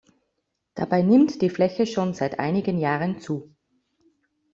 Dabei 0.73 1.03
nimmt 1.03 1.43
die 1.43 1.51
Fläche 1.51 1.85
schon 1.85 2.15
seit 2.15 2.39
einigen 2.39 2.79
Jahren 2.79 3.19
zu. 3.19 3.53